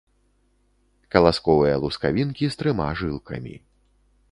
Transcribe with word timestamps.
Каласковыя 1.15 1.77
лускавінкі 1.85 2.45
з 2.55 2.61
трыма 2.63 2.89
жылкамі. 3.03 3.55